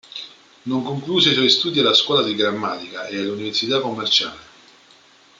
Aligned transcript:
Non 0.63 0.81
concluse 0.83 1.29
i 1.29 1.35
suoi 1.35 1.51
studi 1.51 1.77
alla 1.79 1.93
scuola 1.93 2.23
di 2.23 2.33
grammatica 2.33 3.05
e 3.05 3.19
all'università 3.19 3.79
commerciale. 3.81 4.39